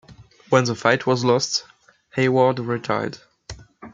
When 0.49 0.63
the 0.63 0.73
fight 0.73 1.05
was 1.05 1.23
lost, 1.23 1.63
Hayward 2.15 2.57
retired. 2.57 3.19